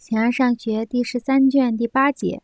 [0.00, 2.40] 形而上学第十三卷第八节，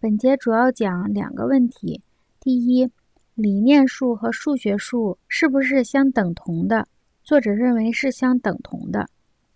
[0.00, 2.00] 本节主要讲两个问题：
[2.40, 2.90] 第一，
[3.34, 6.88] 理念数和数学数是不是相等同的？
[7.22, 9.10] 作者认为是相等同的。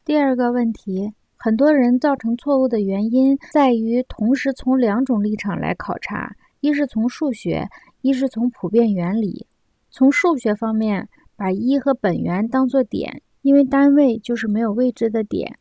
[0.04, 7.70] 第二个问题，很多人造成错误的原因在于同时从两种立场来考察：一是从数学，
[8.02, 9.46] 一是从普遍原理。
[9.90, 15.56] 从数学方面，把一和本源当作点，因为单位就是没有未知的点。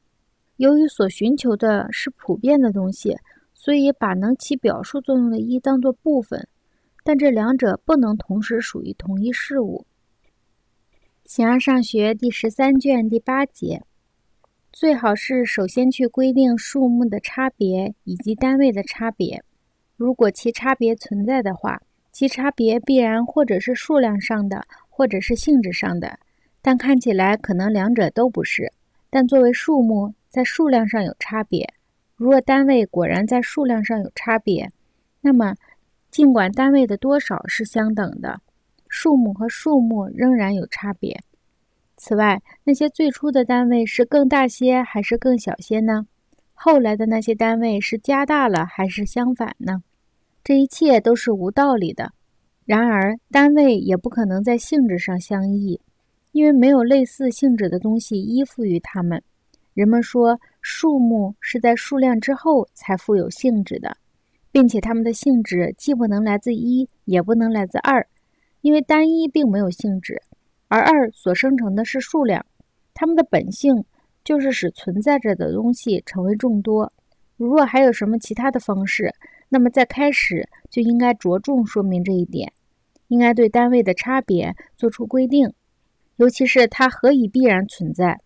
[0.58, 3.18] 由于所寻求的是普遍的东西，
[3.56, 6.48] 所以把能起表述作用的一当作部分，
[7.04, 9.88] 但这两者不能同时属于同一事物。
[11.26, 13.82] 形而上学第十三卷第八节，
[14.72, 19.44] 最好是首先去规定数目的差别以及单位的差别。
[19.96, 21.82] 如果其差别存在的话，
[22.12, 26.20] 其差别必然或者是数量上的，或者是性质上的，
[26.62, 28.72] 但看起来可能两者都不是。
[29.10, 30.14] 但作为数目。
[30.34, 31.76] 在数量上有差别，
[32.16, 34.72] 如若单位果然在数量上有差别，
[35.22, 35.54] 那么
[36.10, 38.42] 尽管单位的多少是相等的，
[38.90, 41.22] 数目和数目仍然有差别。
[41.98, 46.08] 此外，那些最初的单位是更大些还是更小些呢？
[46.56, 49.84] 后来的那些单位是加大了还是相反呢？
[50.44, 52.12] 这一切都是无道理的。
[52.66, 55.80] 然而，单位也不可能在性质上相异，
[56.32, 59.22] 因为没有类似性质的东西依附于它们。
[59.74, 63.98] 人们说，数目是在数量之后才富有性质的，
[64.52, 68.06] 并且它们的性质既不能来自一，也不能来自二，
[68.62, 70.22] 因为单一并没有性质，
[70.68, 72.46] 而二所生成的是数量。
[72.94, 73.84] 它们的本性
[74.24, 76.94] 就是使存在着的东西成为众多。
[77.36, 79.12] 如若还有什么其他的方式，
[79.50, 82.54] 那么在开始就应该着重说明这一点，
[83.08, 85.52] 应该对单位的差别做出规定，
[86.18, 88.20] 尤其是它何以必然存在。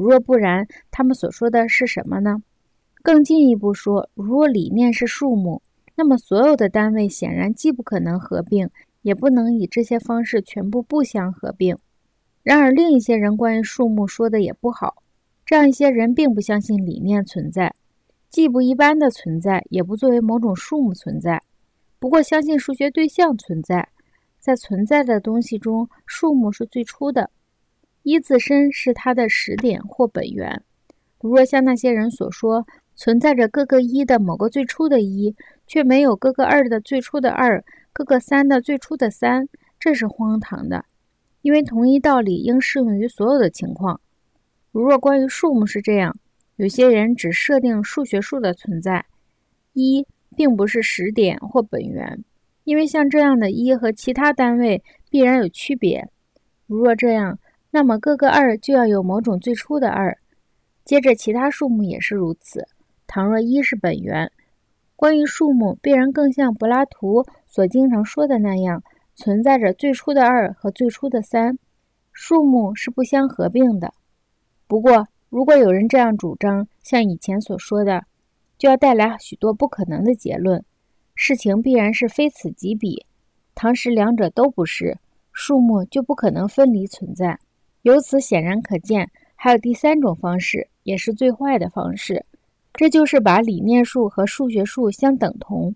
[0.00, 2.38] 如若不然，他们所说的是什么呢？
[3.02, 5.60] 更进一步说，如若理念是数目，
[5.94, 8.70] 那么所有的单位显然既不可能合并，
[9.02, 11.76] 也不能以这些方式全部不相合并。
[12.42, 15.02] 然而，另一些人关于数目说的也不好。
[15.44, 17.74] 这样一些人并不相信理念存在，
[18.30, 21.42] 既不一般的存在，也不作为某种数目存在。
[21.98, 23.86] 不过，相信数学对象存在，
[24.38, 27.28] 在存在的东西中，数目是最初的。
[28.02, 30.62] 一自身是它的始点或本源。
[31.20, 35.34] 如若像那些人所说，存在着各个一的某个最初的一，
[35.66, 40.84] 却没有各个二的最初的二，各个三的最初的三，这是荒唐的。
[41.42, 44.00] 因为同一道理应适用于所有的情况。
[44.72, 46.14] 如若关于数目是这样，
[46.56, 49.06] 有些人只设定数学数的存在，
[49.72, 50.06] 一
[50.36, 52.22] 并不是始点或本源，
[52.64, 56.06] 因为像这样的一和其他单位必然有区别。
[56.66, 57.38] 如若这样，
[57.70, 60.18] 那么各个二就要有某种最初的二，
[60.84, 62.66] 接着其他数目也是如此。
[63.06, 64.30] 倘若一是本源，
[64.96, 68.82] 关于数目必然更像柏拉图所经常说的那样，
[69.14, 71.58] 存在着最初的二和最初的三，
[72.12, 73.92] 数目是不相合并的。
[74.66, 78.02] 不过，如果有人这样主张，像以前所说的，
[78.58, 80.64] 就要带来许多不可能的结论。
[81.14, 83.06] 事情必然是非此即彼，
[83.54, 84.98] 唐时两者都不是，
[85.32, 87.38] 数目就不可能分离存在。
[87.82, 92.24] 由此显然可见，还有第三种方式，也是最坏的方式，
[92.74, 95.74] 这就是把理念数和数学数相等同，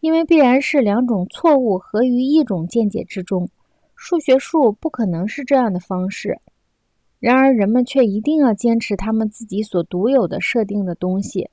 [0.00, 3.48] 因为必然是两种错误合于一种见解之中。
[3.94, 6.38] 数学数不可能是这样的方式，
[7.20, 11.48] 然而人们却一定要坚持他们自己所独有的设定的东西，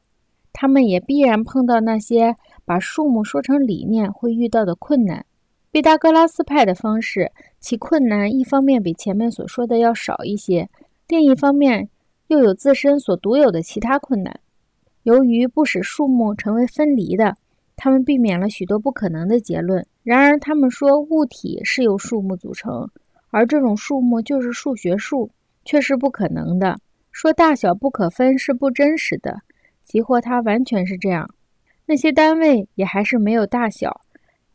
[0.51, 2.35] 他们也必然碰到那些
[2.65, 5.25] 把数目说成理念会遇到的困难。
[5.71, 10.67] 毕达哥拉斯派的方式，其困难一方面比前面所说的要少一些，
[11.07, 11.89] 另一方面
[12.27, 14.39] 又有自身所独有的其他困难。
[15.03, 17.37] 由于不使数目成为分离的，
[17.75, 19.85] 他们避免了许多不可能的结论。
[20.01, 22.89] 然而，他们说物体是由数目组成，
[23.29, 25.29] 而这种数目就是数学数，
[25.63, 26.79] 却是不可能的。
[27.11, 29.37] 说大小不可分是不真实的，
[29.83, 31.29] 即或它完全是这样，
[31.85, 34.01] 那些单位也还是没有大小。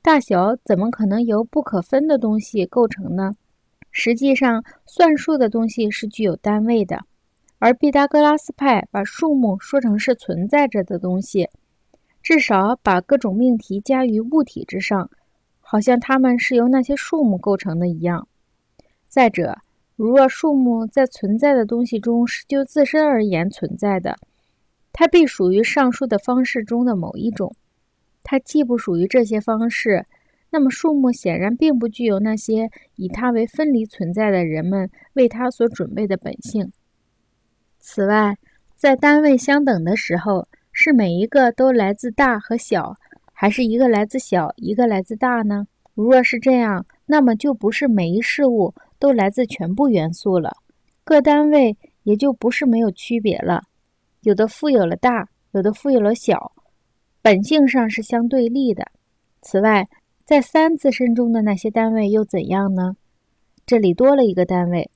[0.05, 3.33] 大小怎么可能由不可分的东西构成呢？
[3.91, 7.01] 实际上，算数的东西是具有单位的，
[7.59, 11.49] 而毕达哥拉斯派把数目说成是存在着的东西，
[12.23, 15.09] 至少把各种命题加于物体之上，
[15.59, 18.29] 好像它们是由那些数目构成的一样。
[19.07, 19.57] 再者，
[19.97, 24.19] 如若数目在存在的东西中是就自身而言存在的，
[24.93, 27.57] 它必属于上述的方式中的某一种。
[28.35, 30.05] 它既不属于这些方式，
[30.51, 36.73] 那么数目显然并不具有那些以它为分离存在的人们为它所准备的本性。
[37.79, 38.37] 此外，
[38.75, 42.97] 在单位相等的时候，是每一个都来自大和小，
[43.33, 45.69] 还是一个来自小，一个来自大呢？
[45.95, 50.57] 如若是这样，那么就不是每一事物都来自全部元素了，
[51.05, 53.63] 各单位也就不是没有区别了。
[54.23, 56.51] 有的富有了大，有的富有了小，
[57.25, 58.85] 本性上是相对立的。
[59.41, 59.89] 此外，
[60.27, 62.97] 在三自身中的那些单位又怎样呢？
[63.65, 64.91] 这里多了一个单位，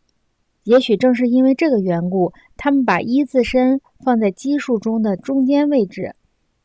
[0.64, 6.12] 也许正是因为这个缘故，他们把一自身放在奇数中的中间位置。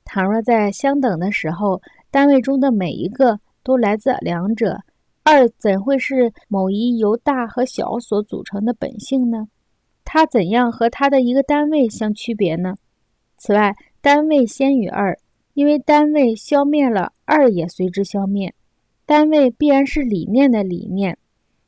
[0.03, 1.81] 倘若在相等的时候，
[2.11, 4.81] 单位中的每一个都来自两者，
[5.23, 9.47] 二怎会是某一由大和小所组成的本性呢？
[10.03, 12.75] 它怎样和它的一个单位相区别呢？
[13.37, 15.17] 此外，单位先于二。
[15.53, 18.55] 因为单位消灭了，二也随之消灭。
[19.05, 21.17] 单位必然是理念的理念，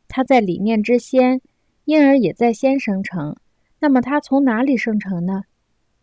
[0.07, 1.39] 它在理念之先，
[1.83, 3.35] 因而也在先生成。
[3.79, 5.43] 那么它从哪里生成呢？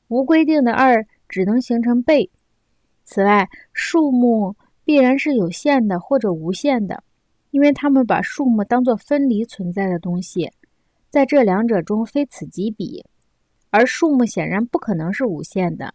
[0.06, 2.30] 无规定的二只能形成倍。
[3.02, 4.54] 此外，数目
[4.84, 7.02] 必然是有限的或者无限的，
[7.50, 10.52] 因为他们把数目当作分离存在的东西，
[11.10, 13.04] 在这两者中非此即彼。
[13.70, 15.94] 而数目显然不可能是无限的，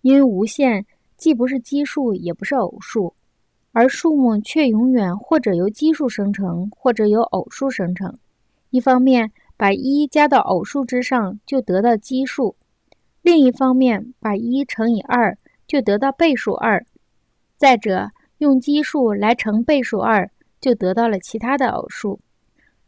[0.00, 0.84] 因为无限。
[1.18, 3.12] 既不是奇数，也不是偶数，
[3.72, 8.16] 而数目却永远或者由奇数生成，或者由偶数生成。
[8.70, 12.54] 一方面，把一加到偶数之上，就得到奇数；
[13.20, 15.36] 另一方面，把一乘以二，
[15.66, 16.86] 就得到倍数二。
[17.56, 20.30] 再者，用奇数来乘倍数二，
[20.60, 22.20] 就得到了其他的偶数。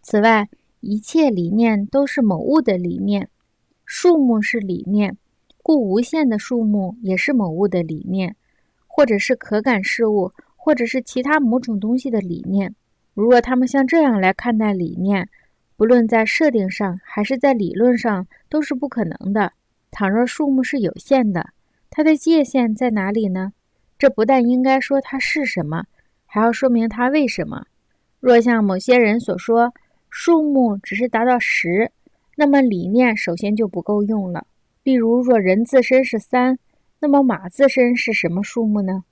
[0.02, 0.48] 此外，
[0.78, 3.28] 一切理念都是某物的理念，
[3.84, 5.18] 数目是理念。
[5.70, 8.34] 故无限的数目也是某物的理念，
[8.88, 12.74] 或者是可感事物，或者是其他某种东西的理念。
[13.14, 15.28] 如果他们像这样来看待理念，
[15.76, 19.52] 不论在设定上还是在理论上，都是不可能的。
[19.92, 21.50] 倘若数目是有限的，
[21.88, 23.52] 它的界限在哪里呢？
[23.96, 25.84] 这不但应该说它是什么，
[26.26, 27.66] 还要说明它为什么。
[28.18, 29.72] 若像某些人所说，
[30.08, 31.92] 数目只是达到十，
[32.34, 34.48] 那么理念首先就不够用了。
[34.82, 36.58] 例如，若人自身是三，
[37.00, 39.04] 那么马自身是什么数目呢？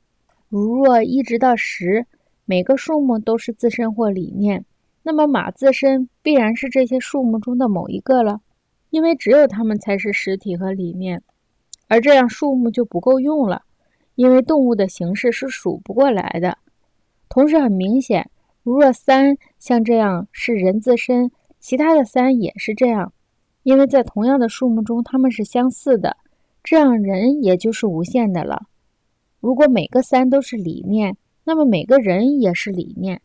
[0.49, 2.07] 如若一直到十，
[2.47, 4.65] 每个数目都是自身或理念，
[5.03, 8.41] 那么马自身必然是这些数目中的某一个了，
[8.89, 11.23] 因为只有它们才是实体和理念。
[11.87, 13.63] 而这样数目就不够用了，
[14.15, 16.57] 因为动物的形式是数不过来的。
[17.29, 18.31] 同时，很明显，
[18.63, 23.13] 如若三像这样是人自身，其他的三也是这样。
[23.69, 26.17] 因为在同样的数目中，它们是相似的，
[26.65, 28.63] 这样人也就是无限的了。
[29.41, 33.21] 如果每个三都是理念，那么每个人也是理念。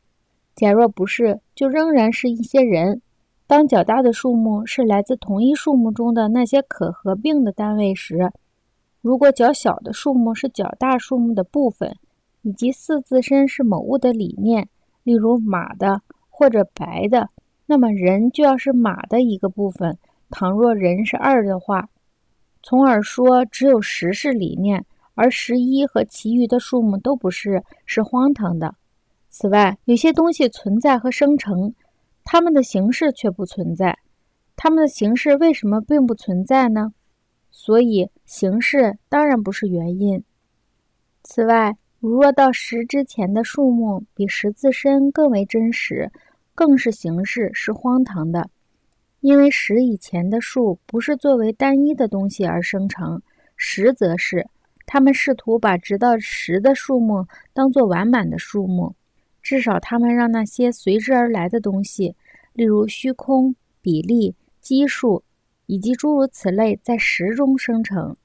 [0.53, 3.01] 假若不是，就仍然是一些人。
[3.47, 8.29] 当较大的数目是来自同一数目中的那些可合并的单位时，
[8.99, 11.95] 如果较小的数目是较大数目的部分，
[12.41, 14.67] 以及四自身是某物的理念，
[15.03, 17.29] 例如马的或者白的，
[17.65, 19.97] 那么人就要是马的一个部分。
[20.35, 21.89] 倘若人是二的话，
[22.63, 24.83] 从而说只有十是理念，
[25.13, 28.73] 而十一和其余的数目都不是，是荒唐的。
[29.29, 31.75] 此外，有些东西存在和生成，
[32.23, 33.99] 它们的形式却不存在。
[34.55, 36.93] 它们的形式为什么并不存在呢？
[37.51, 40.23] 所以形式当然不是原因。
[41.21, 46.11] 此外，如若到十之前的数目比十自身更为真实，
[46.55, 48.49] 更是形式，是荒唐的。
[49.23, 53.21] 因为十以前的数不是作为单一的东西而生成，
[53.55, 54.45] 十则是
[54.85, 58.93] 他们试图把直到十的数目当作完满的数目，
[59.41, 62.17] 至少他们让那些随之而来的东西，
[62.51, 65.23] 例如虚空、比例、基数
[65.67, 68.17] 以及诸如此类，在十中生成。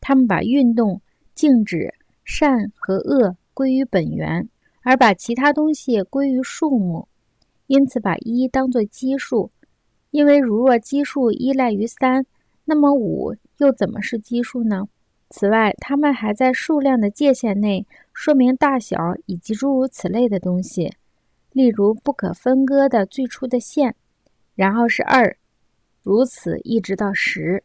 [0.00, 1.02] 他们把运动、
[1.34, 1.92] 静止、
[2.22, 4.48] 善和恶归于本源，
[4.84, 7.08] 而把其他东西归于数目，
[7.66, 9.50] 因此把一当作基数。
[10.14, 12.24] 因为如若奇数依赖于三，
[12.66, 14.86] 那么五又怎么是奇数呢？
[15.28, 20.92] 此外，它们还在数量的界限内说明大小以及诸如此类的东西，
[21.50, 23.96] 例如不可分割的最初的线，
[24.54, 25.36] 然后是二，
[26.04, 27.64] 如此一直到十。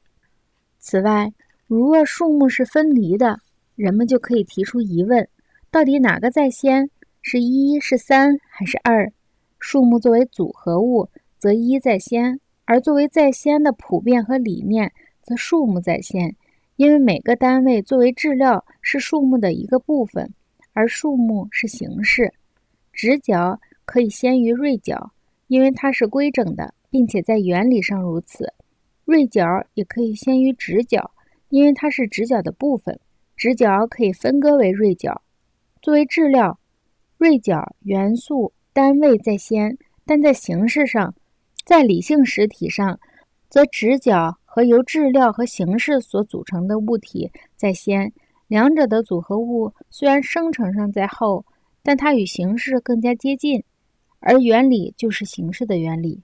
[0.80, 1.32] 此外，
[1.68, 3.42] 如若数目是分离的，
[3.76, 5.30] 人们就可以提出疑问：
[5.70, 6.90] 到底哪个在先？
[7.22, 9.12] 是一是三还是二？
[9.60, 11.08] 数目作为组合物。
[11.40, 14.92] 则一在先，而作为在先的普遍和理念，
[15.24, 16.36] 则数目在先。
[16.76, 20.34] 因为每个单位作为质料是数目的一个部分，
[20.74, 22.34] 而数目是形式。
[22.94, 25.12] 直角可以先于锐角，
[25.48, 28.54] 因为它是规整的，并且在原理上如此。
[29.06, 29.44] 锐角
[29.74, 31.12] 也可以先于直角，
[31.50, 33.00] 因为它是直角的部分，
[33.36, 35.22] 直角可以分割为锐角。
[35.82, 36.60] 作为质料，
[37.18, 41.14] 锐角元素单位在先，但在形式上，
[41.70, 43.00] 在理性实体上，
[43.48, 48.12] 则直角和由质料和形式所组成的物体在先。
[48.48, 51.46] 两者的组合物虽然生成上在后，
[51.84, 53.64] 但它与形式更加接近，
[54.20, 56.24] 而原理就是形式的原理。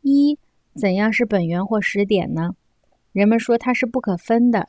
[0.00, 0.38] 一
[0.74, 2.54] 怎样是本源或实点呢？
[3.12, 4.66] 人们说它是不可分的，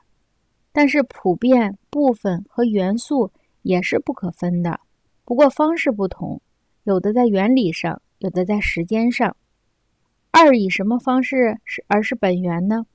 [0.73, 4.81] 但是普遍部分和元素也是不可分的，
[5.23, 6.41] 不过方式不同，
[6.83, 9.33] 有的在原理上，有的在时间上。
[10.31, 12.85] 二以什么方式是而是本源呢？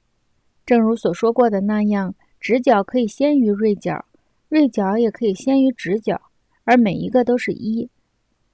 [0.64, 2.14] 正如所说过的那样。
[2.38, 4.04] 直角可以先于锐角，
[4.48, 6.20] 锐角也可以先于直角，
[6.64, 7.90] 而每一个都是一。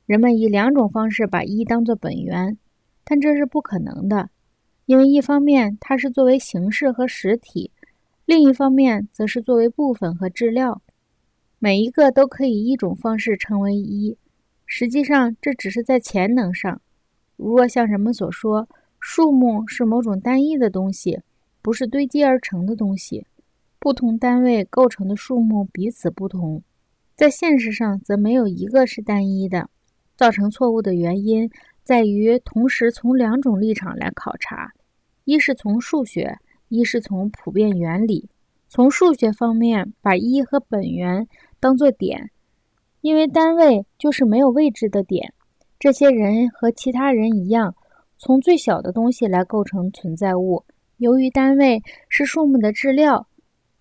[0.07, 2.57] 人们以两种方式把一当作本源，
[3.05, 4.31] 但这是不可能的，
[4.87, 7.71] 因为一方面它是作为形式和实体，
[8.25, 10.81] 另一方面则是作为部分和质料。
[11.59, 14.17] 每一个都可以一种方式称为一，
[14.65, 16.81] 实际上这只是在潜能上。
[17.43, 18.69] 如若像人们所说，
[19.01, 21.21] 数目是某种单一的东西，
[21.61, 23.27] 不是堆积而成的东西。
[23.81, 26.63] 不同单位构成的数目彼此不同，
[27.17, 29.69] 在现实上则没有一个是单一的。
[30.17, 31.51] 造成错误的原因
[31.83, 34.71] 在于同时从两种立场来考察：
[35.25, 38.29] 一是从数学，一是从普遍原理。
[38.69, 41.27] 从数学方面，把一和本源
[41.59, 42.31] 当作点，
[43.01, 45.35] 因为单位就是没有位置的点。
[45.83, 47.75] 这些人和其他人一样，
[48.17, 50.65] 从最小的东西来构成存在物。
[50.99, 53.27] 由于单位是数目的质料。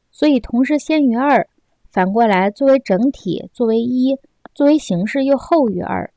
[0.09, 1.47] 所以，同时先于二，
[1.91, 4.17] 反过来，作为整体，作为一，
[4.55, 6.11] 作为形式又后于二。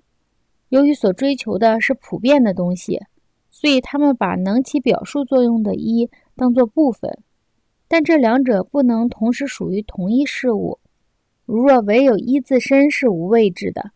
[0.71, 3.03] 由于所追求的是普遍的东西，
[3.51, 7.19] 所以他们把能起表述作用的一当作部分。
[7.89, 10.79] 但这两者不能同时属于同一事物。
[11.45, 13.91] 如若唯有一自身是无位置的，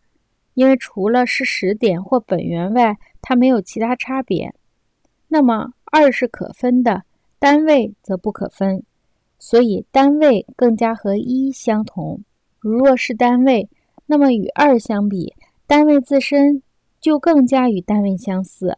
[0.59, 4.53] 因为除了是实点或本源外，它没有其他差别，
[5.29, 7.03] 那么二是可分的，
[7.39, 8.83] 单位则不可分。
[9.37, 12.25] 所以单位更加和一相同。
[12.59, 13.69] 如若是单位，
[14.07, 15.33] 那么与二相比，
[15.65, 16.61] 单位自身
[16.99, 18.77] 就更加与单位相似。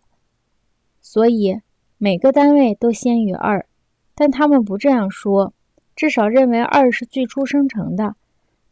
[1.02, 1.62] 所以
[1.98, 3.66] 每个单位都先于二，
[4.14, 5.52] 但他们不这样说，
[5.96, 8.14] 至少认为二是最初生成的。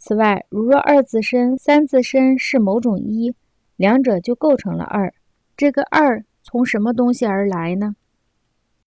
[0.01, 3.36] 此外，如若二自身、三自身是某种一，
[3.75, 5.13] 两者就构成了二。
[5.58, 7.98] 这个二从什么东西而来呢？